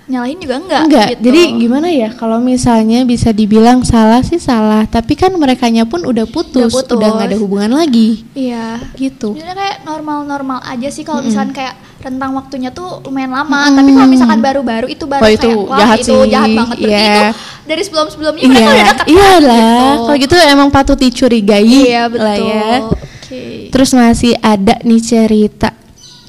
Nyalahin 0.05 0.37
juga 0.37 0.55
enggak. 0.59 0.83
enggak. 0.85 1.07
gitu. 1.09 1.21
Jadi 1.25 1.41
gimana 1.57 1.87
ya 1.89 2.09
kalau 2.11 2.37
misalnya 2.37 3.01
bisa 3.03 3.29
dibilang 3.29 3.81
salah 3.81 4.21
sih 4.21 4.37
salah, 4.37 4.85
tapi 4.85 5.13
kan 5.13 5.33
merekanya 5.33 5.81
pun 5.83 6.01
udah 6.01 6.25
putus, 6.25 6.69
Udah 6.69 6.85
udah 6.85 6.93
putus. 7.01 7.13
nggak 7.17 7.27
ada 7.27 7.37
hubungan 7.41 7.71
lagi 7.73 8.21
Iya. 8.31 8.85
gitu. 8.93 9.33
Sebenarnya 9.33 9.57
kayak 9.57 9.77
normal-normal 9.81 10.61
aja 10.61 10.89
sih 10.89 11.01
kalau 11.01 11.19
Mm-mm. 11.19 11.33
misalkan 11.33 11.53
kayak 11.53 11.73
rentang 12.01 12.37
waktunya 12.37 12.69
tuh 12.69 13.01
lumayan 13.01 13.33
lama. 13.33 13.65
Mm-mm. 13.65 13.77
Tapi 13.77 13.89
kalau 13.91 14.05
misalkan 14.07 14.39
baru-baru 14.39 14.87
itu 14.87 15.05
baru 15.05 15.21
Wah, 15.21 15.31
itu 15.31 15.49
kayak 15.49 15.57
wah 15.65 15.79
jahat 15.79 15.97
itu 15.97 16.05
sih. 16.13 16.29
jahat 16.29 16.49
banget. 16.53 16.77
Berarti 16.77 16.93
Iya. 17.01 17.17
itu 17.17 17.25
dari 17.65 17.81
sebelum-sebelumnya 17.81 18.43
mereka 18.45 18.61
udah 18.61 18.85
dekat 18.85 19.07
iya 19.09 19.25
kan, 19.25 19.41
lah. 19.41 19.57
gitu. 19.57 20.03
Kalau 20.05 20.17
gitu 20.21 20.35
emang 20.45 20.69
patut 20.69 20.97
dicurigai 21.01 21.65
Iya 21.65 22.03
betul. 22.05 22.21
lah 22.21 22.37
ya. 22.37 22.69
Oke. 22.85 23.43
Terus 23.73 23.89
masih 23.91 24.37
ada 24.37 24.77
nih 24.79 25.01
cerita 25.01 25.73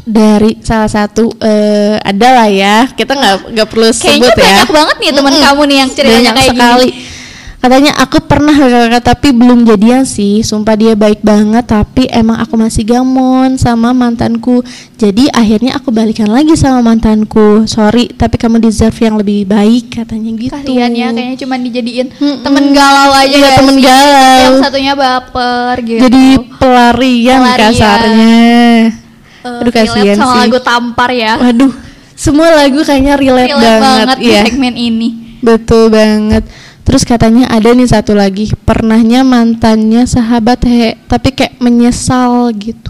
dari 0.07 0.57
salah 0.61 0.87
satu 0.87 1.35
eh 1.37 1.99
ada 1.99 2.29
lah 2.33 2.49
ya. 2.49 2.87
Kita 2.89 3.13
nggak 3.13 3.35
nggak 3.51 3.67
perlu 3.67 3.91
Kayaknya 3.91 4.07
sebut 4.23 4.33
ya. 4.33 4.45
banyak 4.47 4.71
banget 4.71 4.97
nih 4.97 5.11
teman 5.13 5.33
Mm-mm. 5.33 5.45
kamu 5.45 5.63
nih 5.65 5.77
yang 5.77 5.91
ceritanya 5.91 6.15
Banyak 6.17 6.35
kayak 6.37 6.53
sekali. 6.53 6.91
gini. 6.91 7.15
katanya 7.57 7.99
aku 7.99 8.23
pernah 8.23 8.55
kakak 8.55 9.03
tapi 9.03 9.35
belum 9.35 9.67
jadian 9.67 10.07
sih 10.07 10.39
sumpah 10.41 10.79
dia 10.79 10.95
baik 10.95 11.19
banget 11.21 11.67
tapi 11.67 12.07
emang 12.07 12.39
aku 12.39 12.55
masih 12.55 12.87
gamon 12.87 13.59
sama 13.59 13.91
mantanku 13.91 14.63
jadi 14.95 15.35
akhirnya 15.35 15.75
aku 15.75 15.91
balikan 15.91 16.31
lagi 16.31 16.55
sama 16.55 16.79
mantanku 16.85 17.67
sorry 17.67 18.07
tapi 18.09 18.39
kamu 18.39 18.63
deserve 18.63 18.95
yang 19.01 19.19
lebih 19.19 19.43
baik 19.45 19.91
katanya 19.91 20.31
gitu 20.37 20.53
Kasihan 20.55 20.95
ya 20.95 21.11
kayaknya 21.11 21.37
cuma 21.37 21.55
dijadiin 21.59 22.07
Mm-mm. 22.15 22.39
temen 22.41 22.65
galau 22.71 23.11
aja 23.11 23.35
Iya, 23.35 23.43
gak 23.43 23.55
temen 23.59 23.75
sih? 23.75 23.83
galau. 23.83 24.39
Yang 24.39 24.57
satunya 24.63 24.93
baper 24.95 25.75
gitu. 25.83 26.01
jadi 26.01 26.25
pelarian, 26.55 27.41
Pelarian. 27.41 27.73
kasarnya 27.75 29.06
Eh, 29.47 29.61
aduh, 29.63 29.71
relate 29.71 29.87
kasihan 29.87 30.17
sama 30.19 30.35
sih. 30.35 30.41
lagu 30.43 30.59
tampar 30.59 31.11
ya. 31.15 31.33
waduh 31.39 31.73
semua 32.17 32.49
lagu 32.51 32.81
kayaknya 32.81 33.15
relate, 33.21 33.53
Relate 33.53 33.61
banget, 33.63 33.85
banget 33.85 34.19
di 34.19 34.29
ya 34.33 34.43
segmen 34.49 34.75
ini. 34.75 35.09
Betul 35.45 35.93
banget. 35.93 36.49
Terus 36.81 37.05
katanya 37.05 37.51
ada 37.53 37.69
nih 37.77 37.85
satu 37.85 38.17
lagi, 38.17 38.49
pernahnya 38.65 39.21
mantannya 39.21 40.09
sahabat 40.09 40.65
he, 40.65 40.97
tapi 41.07 41.37
kayak 41.37 41.61
menyesal 41.61 42.49
gitu. 42.57 42.89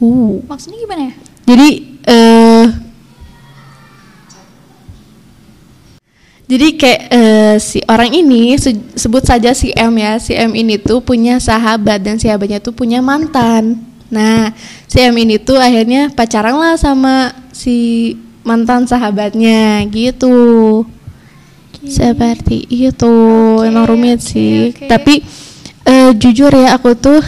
Uh. 0.00 0.40
Maksudnya 0.48 0.80
gimana 0.80 1.02
ya? 1.12 1.14
Jadi 1.44 1.68
eh 2.08 2.66
Jadi 6.46 6.78
kayak 6.78 7.02
eh, 7.10 7.56
si 7.58 7.82
orang 7.90 8.14
ini 8.14 8.54
se- 8.54 8.94
sebut 8.94 9.26
saja 9.26 9.50
si 9.50 9.74
M 9.74 9.98
ya, 9.98 10.14
si 10.22 10.30
M 10.30 10.54
ini 10.54 10.78
tuh 10.78 11.02
punya 11.02 11.42
sahabat 11.42 11.98
dan 11.98 12.22
sahabatnya 12.22 12.62
tuh 12.62 12.70
punya 12.70 13.02
mantan. 13.02 13.82
Nah, 14.10 14.54
si 14.86 15.02
M 15.02 15.16
ini 15.18 15.42
tuh 15.42 15.58
akhirnya 15.58 16.14
pacaran 16.14 16.54
lah 16.54 16.78
sama 16.78 17.34
si 17.50 18.12
mantan 18.46 18.86
sahabatnya 18.86 19.82
gitu. 19.90 20.86
Seperti 21.86 22.66
itu, 22.66 23.14
Oke, 23.60 23.66
emang 23.66 23.86
rumit 23.86 24.22
sih. 24.22 24.74
Tapi 24.74 25.22
eh, 25.86 26.10
jujur 26.18 26.50
ya 26.50 26.74
aku 26.74 26.98
tuh 26.98 27.22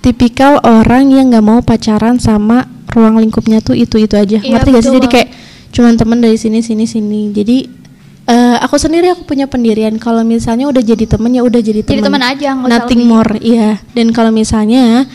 tipikal 0.00 0.62
orang 0.62 1.10
yang 1.10 1.30
nggak 1.30 1.44
mau 1.44 1.60
pacaran 1.60 2.16
sama 2.22 2.66
ruang 2.90 3.18
lingkupnya 3.22 3.62
tuh 3.62 3.78
itu 3.78 3.98
itu 3.98 4.14
aja. 4.14 4.38
Iya, 4.42 4.58
Ngerti 4.58 4.68
gak 4.74 4.82
sih? 4.82 4.94
Jadi 4.94 5.08
kayak 5.08 5.28
cuman 5.70 5.94
temen 5.94 6.18
dari 6.18 6.38
sini 6.38 6.62
sini 6.62 6.84
sini. 6.86 7.30
Jadi 7.30 7.56
eh, 8.26 8.56
aku 8.62 8.78
sendiri 8.78 9.10
aku 9.14 9.22
punya 9.26 9.46
pendirian 9.46 9.94
kalau 9.98 10.22
misalnya 10.26 10.66
udah 10.70 10.82
jadi 10.82 11.04
temen 11.06 11.30
ya 11.34 11.42
udah 11.42 11.60
jadi 11.62 11.80
temen. 11.86 12.02
Jadi 12.02 12.06
teman 12.06 12.22
aja, 12.22 12.48
Nothing 12.54 13.02
more, 13.06 13.32
iya. 13.42 13.78
Dan 13.94 14.10
kalau 14.10 14.30
misalnya 14.34 15.06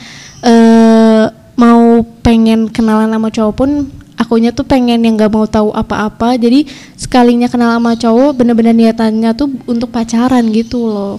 eh 0.45 1.25
mau 1.55 1.83
pengen 2.21 2.69
kenalan 2.69 3.09
sama 3.09 3.29
cowok 3.31 3.53
pun 3.55 3.69
akunya 4.15 4.51
tuh 4.51 4.63
pengen 4.63 5.01
yang 5.03 5.17
nggak 5.17 5.33
mau 5.33 5.43
tahu 5.43 5.73
apa-apa. 5.73 6.37
Jadi 6.37 6.69
sekalinya 6.95 7.49
kenal 7.49 7.73
sama 7.73 7.97
cowok 7.97 8.37
bener-bener 8.37 8.71
niatannya 8.71 9.33
tuh 9.33 9.49
untuk 9.65 9.89
pacaran 9.89 10.45
gitu 10.53 10.85
loh. 10.85 11.17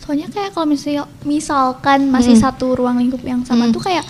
Soalnya 0.00 0.30
kayak 0.30 0.54
kalau 0.54 0.66
misal 0.66 1.04
misalkan 1.22 2.08
masih 2.08 2.34
Hmm. 2.38 2.42
satu 2.48 2.74
ruang 2.74 2.96
lingkup 2.96 3.20
yang 3.22 3.44
sama 3.44 3.68
Hmm. 3.68 3.74
tuh 3.74 3.82
kayak 3.84 4.02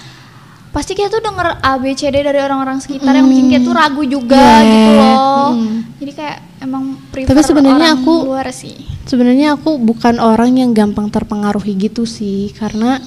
pasti 0.70 0.94
kita 0.94 1.10
tuh 1.10 1.18
denger 1.18 1.58
A 1.60 1.82
B 1.82 1.90
C 1.92 2.06
D 2.08 2.22
dari 2.22 2.38
orang-orang 2.38 2.78
sekitar 2.78 3.10
yang 3.10 3.26
bikin 3.26 3.46
Hmm. 3.46 3.52
kita 3.52 3.62
tuh 3.66 3.74
ragu 3.74 4.02
juga 4.06 4.38
Yeah. 4.38 4.62
gitu 4.64 4.90
loh. 4.94 5.46
Hmm. 5.58 5.76
Jadi 5.98 6.12
kayak 6.14 6.38
emang 6.62 6.84
prefer 7.10 7.28
Tapi 7.34 7.42
sebenarnya 7.42 7.88
aku- 7.98 8.22
luar 8.30 8.48
sih. 8.54 8.76
Sebenarnya 9.04 9.58
aku 9.58 9.76
bukan 9.76 10.22
orang 10.22 10.54
yang 10.54 10.70
gampang 10.70 11.10
terpengaruhi 11.10 11.74
gitu 11.74 12.06
sih, 12.06 12.54
karena 12.54 13.02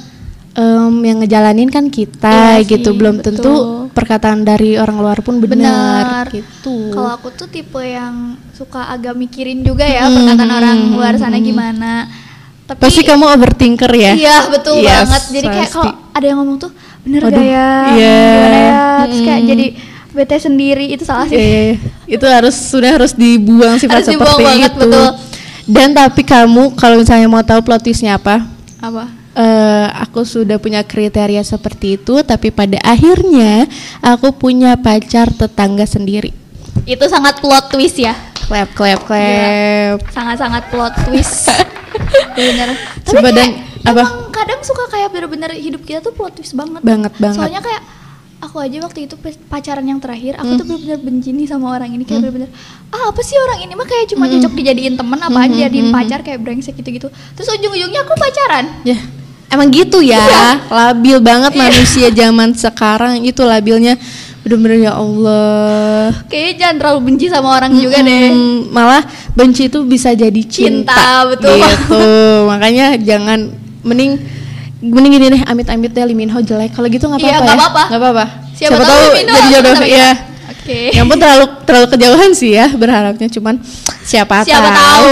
em, 0.54 0.94
yang 1.02 1.18
ngejalanin 1.20 1.68
kan 1.68 1.86
kita 1.88 2.62
Iya 2.62 2.68
gitu, 2.68 2.94
sih, 2.94 2.98
belum 2.98 3.16
betul. 3.20 3.28
tentu 3.38 3.54
perkataan 3.90 4.42
dari 4.42 4.74
orang 4.74 4.98
luar 4.98 5.22
pun 5.22 5.38
benar 5.38 5.54
Benar. 5.54 6.26
gitu. 6.30 6.90
Kalau 6.90 7.10
aku 7.12 7.30
tuh 7.30 7.46
tipe 7.46 7.78
yang 7.80 8.34
suka 8.52 8.88
agak 8.88 9.14
mikirin 9.14 9.62
juga 9.62 9.84
ya 9.84 10.06
Hmm, 10.06 10.18
perkataan 10.20 10.50
hmm, 10.50 10.60
orang 10.60 10.78
hmm, 10.80 10.94
luar 10.94 11.14
sana 11.16 11.38
hmm. 11.38 11.46
gimana. 11.46 11.94
Tapi 12.64 12.80
Pasti 12.80 13.02
kamu 13.04 13.26
overthinker 13.28 13.92
ya? 13.92 14.14
Iya 14.14 14.38
betul 14.48 14.80
Yes, 14.80 15.04
banget. 15.04 15.24
Jadi 15.32 15.48
kayak 15.48 15.62
pasti. 15.68 15.76
kalau 15.76 15.92
ada 16.10 16.26
yang 16.26 16.38
ngomong 16.40 16.58
tuh 16.58 16.72
bener 17.04 17.22
Waduh, 17.22 17.36
gak 17.36 17.44
ya? 17.44 17.70
iya. 17.92 18.18
Gimana 18.32 18.58
ya? 18.58 18.74
Terus 19.04 19.20
kayak 19.22 19.42
Mm. 19.42 19.50
jadi 19.50 19.66
bete 20.14 20.38
sendiri 20.38 20.86
itu 20.88 21.04
salah 21.04 21.26
sih. 21.26 21.34
Iya, 21.34 21.44
iya, 21.44 21.62
iya. 21.68 21.78
itu 22.08 22.26
harus 22.26 22.56
sudah 22.56 22.90
harus 22.94 23.12
dibuang 23.12 23.76
sifat 23.76 24.00
Harus 24.00 24.10
dibuang 24.10 24.30
seperti 24.32 24.46
banget, 24.48 24.72
itu. 24.72 24.80
betul. 24.80 25.08
Dan 25.66 25.90
tapi 25.92 26.22
kamu 26.22 26.64
kalau 26.74 26.96
misalnya 26.98 27.26
mau 27.26 27.42
tahu 27.42 27.60
plot 27.62 27.82
twistnya 27.82 28.16
apa? 28.16 28.46
Apa? 28.84 29.08
eh, 29.34 29.88
aku 30.04 30.22
sudah 30.22 30.60
punya 30.60 30.84
kriteria 30.84 31.40
seperti 31.42 31.96
itu, 31.96 32.20
tapi 32.22 32.52
pada 32.52 32.76
akhirnya 32.84 33.64
aku 33.98 34.36
punya 34.36 34.76
pacar 34.76 35.32
tetangga 35.32 35.88
sendiri. 35.88 36.36
Itu 36.84 37.08
sangat 37.08 37.40
plot 37.40 37.72
twist 37.72 37.96
ya. 37.96 38.12
Clap, 38.44 38.76
clap, 38.76 39.08
Iya. 39.08 39.96
clap. 39.96 40.00
Sangat-sangat 40.12 40.64
plot 40.68 40.94
twist. 41.08 41.48
Bener. 42.38 42.76
Tapi 43.02 43.08
Coba 43.08 43.30
kayak 43.32 43.38
dan 43.40 43.50
apa? 43.84 44.04
emang 44.04 44.30
kadang 44.30 44.60
suka 44.62 44.84
kayak 44.92 45.10
bener-bener 45.10 45.52
hidup 45.56 45.82
kita 45.82 46.04
tuh 46.04 46.12
plot 46.12 46.36
twist 46.36 46.52
banget. 46.52 46.84
Banget 46.84 47.14
banget. 47.18 47.40
Soalnya 47.40 47.62
kayak 47.64 47.82
aku 48.44 48.60
aja 48.60 48.78
waktu 48.84 49.08
itu 49.08 49.16
pacaran 49.48 49.84
yang 49.84 49.98
terakhir, 49.98 50.36
aku 50.36 50.60
tuh 50.60 50.66
bener-bener 50.68 51.00
benci 51.00 51.32
nih 51.32 51.48
sama 51.48 51.72
orang 51.72 51.90
ini 51.90 52.04
kayak 52.04 52.28
bener-bener 52.28 52.50
ah 52.92 53.10
apa 53.10 53.22
sih 53.24 53.40
orang 53.40 53.64
ini 53.64 53.74
mah 53.74 53.88
kayak 53.88 54.12
cuma 54.12 54.28
cocok 54.28 54.54
dijadiin 54.54 54.94
temen 54.94 55.18
apa 55.18 55.40
aja 55.48 55.56
jadiin 55.66 55.88
pacar 55.90 56.20
kayak 56.22 56.40
brengsek 56.40 56.76
gitu-gitu. 56.76 57.08
Terus 57.34 57.48
ujung-ujungnya 57.50 58.04
aku 58.04 58.14
pacaran. 58.14 58.66
Ya, 58.84 59.00
emang 59.48 59.72
gitu 59.72 60.04
ya. 60.04 60.20
Labil 60.68 61.18
banget 61.18 61.56
Iya. 61.56 61.62
manusia 61.64 62.08
zaman 62.12 62.52
sekarang 62.54 63.24
itu 63.24 63.42
labilnya 63.42 63.96
bener-bener 64.44 64.92
ya 64.92 64.94
Allah. 64.94 66.12
Kayaknya 66.28 66.54
jangan 66.60 66.76
terlalu 66.84 67.00
benci 67.08 67.26
sama 67.32 67.50
orang 67.56 67.72
juga 67.74 68.04
deh. 68.04 68.28
Hmm, 68.30 68.60
malah 68.70 69.04
benci 69.34 69.72
itu 69.72 69.80
bisa 69.88 70.12
jadi 70.12 70.42
cinta, 70.44 70.92
Cinta, 70.92 71.32
betul. 71.32 71.56
gitu 71.58 72.04
makanya 72.46 73.00
jangan 73.00 73.50
mending 73.82 74.20
mending 74.84 75.12
gini 75.14 75.26
deh 75.30 75.42
amit-amit 75.44 75.90
deh 75.90 76.04
Liminho 76.04 76.38
jelek 76.38 76.72
kalau 76.72 76.88
gitu 76.88 77.06
nggak 77.06 77.18
Iya, 77.18 77.30
apa-apa 77.32 77.40
nggak 77.40 77.56
ya 77.56 77.58
apa-apa. 77.58 77.84
nggak 77.88 78.02
apa-apa 78.02 78.26
Siapa 78.54 78.76
tahu 78.78 79.00
Lee 79.00 79.16
Min 79.16 79.26
Ho 79.26 79.34
jadi 79.34 79.50
jodoh 79.50 79.76
ya 79.82 80.10
kita. 80.12 80.32
Oke. 80.44 80.80
yang 80.92 81.06
pun 81.06 81.18
terlalu 81.18 81.46
terlalu 81.64 81.88
kejauhan 81.90 82.32
sih 82.34 82.52
ya 82.54 82.68
berharapnya 82.70 83.28
cuman 83.30 83.56
siapa, 84.02 84.44
Siapa 84.44 84.70
tahu 84.70 85.12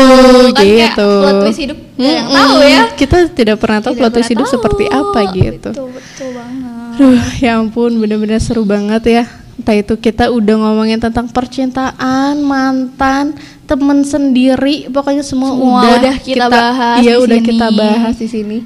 kan 0.49 0.55
kayak 0.57 0.75
gitu 0.91 1.11
plot 1.17 1.39
twist 1.41 1.59
hidup 1.61 1.77
ada 1.93 2.03
yang 2.03 2.27
tahu 2.29 2.57
ya. 2.61 2.81
kita 2.93 3.17
tidak 3.29 3.57
pernah 3.57 3.79
tahu 3.79 3.91
Tidak 3.91 3.99
plot 4.01 4.11
twist 4.13 4.29
hidup 4.29 4.45
seperti 4.45 4.83
tahu. 4.85 4.99
apa 5.07 5.19
gitu 5.33 5.69
Betul, 5.71 5.87
betul 5.89 6.29
banget. 6.33 6.69
Aduh, 6.91 7.15
ya 7.39 7.51
ampun, 7.55 7.91
bener-bener 7.97 8.37
seru 8.37 8.61
banget 8.61 9.03
ya. 9.05 9.23
Entah 9.55 9.73
itu 9.73 9.95
kita 9.95 10.27
udah 10.27 10.55
ngomongin 10.59 10.97
tentang 10.97 11.25
percintaan, 11.25 12.35
mantan, 12.41 13.31
temen 13.63 14.03
sendiri, 14.03 14.85
pokoknya 14.87 15.21
semua, 15.21 15.49
Semua 15.49 15.81
udah, 15.81 15.97
udah 15.97 16.15
kita 16.19 16.45
bahas 16.47 16.99
Iya, 16.99 17.15
udah 17.17 17.37
sini. 17.37 17.47
kita 17.47 17.67
bahas 17.71 18.15
di 18.15 18.27
sini. 18.27 18.57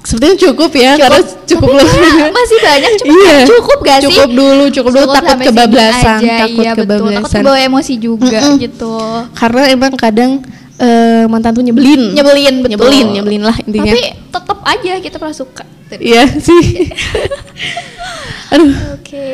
Sepertinya 0.00 0.36
cukup 0.42 0.70
ya, 0.74 0.92
karena 0.98 1.20
cukup 1.46 1.70
masih 2.34 2.58
banyak 2.58 2.90
cuma 2.98 3.12
Iya. 3.14 3.36
cukup 3.46 3.78
gak 3.84 3.98
sih? 4.00 4.06
Cukup 4.10 4.30
dulu, 4.32 4.64
cukup 4.72 4.90
dulu, 4.96 5.06
takut 5.12 5.38
kebablasan, 5.38 6.18
aja, 6.18 6.34
takut 6.48 6.64
iya, 6.64 6.72
betul. 6.74 6.86
Takut 6.98 7.06
kebablasan. 7.30 7.42
bawa 7.46 7.58
emosi 7.62 7.94
juga 7.94 8.38
Mm-mm. 8.42 8.56
gitu. 8.58 8.94
Karena 9.36 9.62
emang 9.70 9.92
kadang 9.94 10.30
eh, 10.80 11.24
mantan 11.30 11.52
tuh 11.54 11.62
nyebelin. 11.62 12.16
Nyebelin 12.16 12.54
betul. 12.64 12.70
Nyebelin, 12.74 13.06
nyebelin 13.12 13.42
lah 13.44 13.56
intinya. 13.62 13.92
Tapi 13.92 14.02
tetap 14.34 14.58
aja 14.64 14.92
kita 14.98 15.16
pernah 15.20 15.36
suka. 15.36 15.64
Iya 15.94 16.24
sih. 16.42 16.90
Aduh. 18.56 18.72
Oke, 18.98 19.30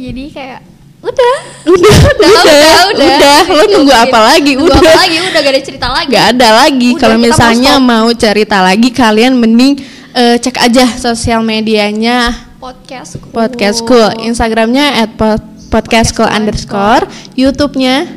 jadi 0.00 0.22
kayak 0.32 0.60
udah. 1.06 1.34
udah 1.66 1.96
Udah, 1.96 1.96
udah, 2.06 2.76
udah. 2.90 3.06
udah 3.06 3.38
lo 3.48 3.62
nunggu 3.68 3.90
Cukup. 3.90 4.04
apa 4.06 4.18
lagi 4.24 4.52
Nunggu 4.54 4.66
udah 4.68 4.80
apa 4.80 5.00
lagi? 5.00 5.16
Udah 5.18 5.40
gak 5.40 5.52
ada 5.52 5.62
cerita 5.62 5.86
lagi. 5.88 6.10
Gak 6.10 6.26
ada 6.32 6.48
lagi 6.56 6.88
Udah, 6.90 7.00
kalau 7.00 7.16
misalnya 7.18 7.72
mau 7.78 8.08
cerita 8.10 8.58
lagi 8.60 8.88
kalian 8.90 9.32
mending 9.34 9.72
eh, 10.12 10.36
cek 10.36 10.56
aja 10.60 10.84
sosial 10.96 11.40
medianya 11.40 12.34
Podcast 12.56 13.20
cool. 13.20 13.30
podcast 13.30 13.76
school 13.78 14.08
instagramnya 14.18 15.04
at 15.04 15.10
pod- 15.14 15.44
podcast 15.68 16.10
school 16.10 16.26
underscore 16.26 17.04
youtube-nya 17.34 18.08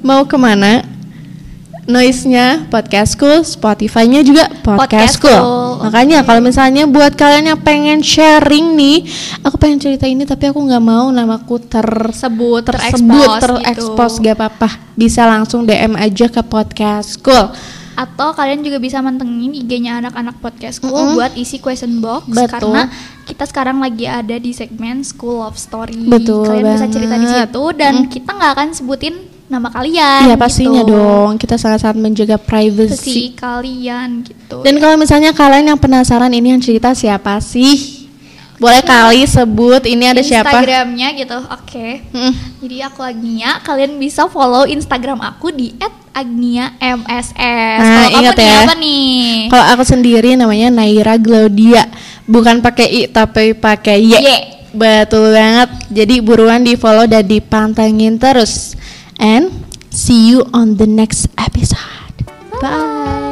mau 0.00 0.26
ke 0.26 0.34
mana 0.34 0.82
noise-nya 1.90 2.70
podcast 2.70 3.18
school 3.18 3.42
spotify-nya 3.42 4.22
juga 4.22 4.46
podcast, 4.62 4.78
Podcast 4.80 5.12
school 5.18 5.34
School, 5.34 5.82
makanya 5.82 6.18
kalau 6.22 6.40
misalnya 6.40 6.84
buat 6.86 7.12
kalian 7.12 7.50
yang 7.50 7.60
pengen 7.60 8.00
sharing 8.00 8.72
nih 8.74 9.02
aku 9.42 9.56
pengen 9.56 9.76
cerita 9.76 10.06
ini 10.06 10.22
tapi 10.22 10.48
aku 10.48 10.60
nggak 10.60 10.80
mau 10.80 11.10
namaku 11.10 11.58
ter 11.60 11.84
Sebut, 12.10 12.62
tersebut 12.64 13.28
terekspos 13.42 14.12
gitu. 14.16 14.24
gak 14.24 14.36
apa-apa 14.36 14.68
bisa 14.94 15.26
langsung 15.26 15.64
DM 15.64 15.96
aja 15.96 16.26
ke 16.26 16.40
podcast 16.40 17.18
school 17.18 17.50
Atau 17.90 18.32
kalian 18.32 18.64
juga 18.64 18.80
bisa 18.80 19.04
mantengin 19.04 19.52
IG-nya 19.52 20.00
anak-anak 20.00 20.40
podcast 20.40 20.80
school 20.80 20.96
Mm-mm. 20.96 21.16
buat 21.20 21.36
isi 21.36 21.60
question 21.60 22.00
box 22.00 22.32
Betul. 22.32 22.48
karena 22.48 22.82
kita 23.28 23.44
sekarang 23.44 23.76
lagi 23.76 24.08
ada 24.08 24.40
di 24.40 24.50
segmen 24.50 25.04
School 25.04 25.44
of 25.44 25.54
Story. 25.54 26.08
Betul 26.08 26.48
Kalian 26.48 26.80
bisa 26.80 26.88
cerita 26.88 27.14
di 27.14 27.28
banget. 27.28 27.52
situ 27.52 27.64
dan 27.76 27.94
kita 28.08 28.30
nggak 28.32 28.52
akan 28.56 28.68
sebutin 28.72 29.14
nama 29.50 29.66
kalian. 29.66 30.30
Iya 30.30 30.36
pastinya 30.38 30.86
gitu. 30.86 30.94
dong 30.94 31.34
kita 31.34 31.58
sangat-sangat 31.58 31.98
menjaga 31.98 32.38
privacy 32.38 32.94
Privacy 32.94 33.26
kalian 33.34 34.22
gitu. 34.22 34.62
dan 34.62 34.74
kalau 34.78 34.94
misalnya 34.94 35.34
kalian 35.34 35.74
yang 35.74 35.80
penasaran 35.80 36.30
ini 36.30 36.54
yang 36.54 36.62
cerita 36.62 36.94
siapa 36.94 37.42
sih 37.42 38.00
Boleh 38.60 38.84
kali 38.84 39.24
sebut 39.24 39.88
ini 39.88 40.04
ada 40.04 40.20
siapa? 40.20 40.52
Instagramnya 40.52 41.16
gitu, 41.16 41.32
oke. 41.32 41.88
Mm. 42.12 42.32
Jadi 42.60 42.76
aku 42.84 43.00
Agnia, 43.00 43.56
kalian 43.64 43.96
bisa 43.96 44.28
follow 44.28 44.68
Instagram 44.68 45.16
aku 45.24 45.48
di 45.48 45.72
@agnia_mss. 46.12 47.32
Nah, 47.80 48.12
Kalau 48.12 48.20
ingat 48.20 48.36
ya. 48.36 48.68
apa 48.68 48.76
nih? 48.76 49.48
Kalau 49.48 49.64
aku 49.64 49.84
sendiri 49.88 50.36
namanya 50.36 50.68
Naira 50.68 51.16
Glaudia, 51.16 51.88
bukan 52.28 52.60
pakai 52.60 52.88
i 52.92 53.02
tapi 53.08 53.56
pakai 53.56 53.96
y. 53.96 54.12
Y. 54.20 54.38
Betul 54.76 55.32
banget. 55.32 55.70
Jadi 55.88 56.20
buruan 56.20 56.60
di 56.60 56.76
follow 56.76 57.08
dan 57.08 57.24
dipantengin 57.24 58.20
terus. 58.20 58.76
And 59.20 59.52
see 59.92 60.28
you 60.28 60.44
on 60.54 60.76
the 60.76 60.86
next 60.86 61.28
episode. 61.38 62.24
Bye. 62.60 63.29